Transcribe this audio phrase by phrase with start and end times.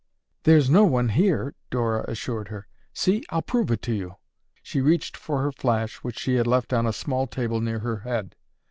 [0.45, 2.67] "There's no one here," Dora assured her.
[2.91, 4.15] "See, I'll prove it to you."
[4.63, 7.97] She reached for her flash which she had left on a small table near her
[7.97, 8.35] head.